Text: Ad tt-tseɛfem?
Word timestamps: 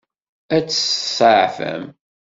Ad 0.55 0.63
tt-tseɛfem? 0.65 1.83